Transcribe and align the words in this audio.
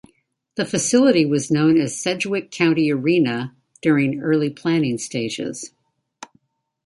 The 0.55 0.65
facility 0.65 1.27
was 1.27 1.51
known 1.51 1.79
as 1.79 1.95
Sedgwick 1.95 2.49
County 2.49 2.91
Arena 2.91 3.55
during 3.83 4.19
early 4.19 4.49
planning 4.49 4.97
stages. 4.97 5.73